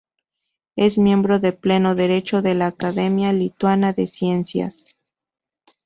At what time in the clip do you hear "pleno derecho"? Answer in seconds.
1.53-2.41